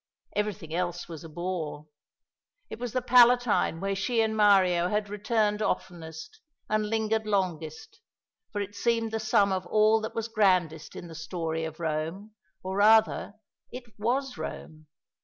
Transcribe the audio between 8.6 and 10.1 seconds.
it seemed the sum of all